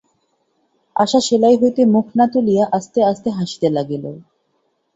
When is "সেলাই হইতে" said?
1.27-1.81